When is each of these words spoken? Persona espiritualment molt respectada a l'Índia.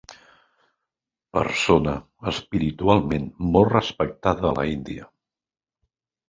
Persona 1.37 1.93
espiritualment 2.31 3.29
molt 3.57 3.73
respectada 3.75 4.49
a 4.51 4.55
l'Índia. 4.63 5.07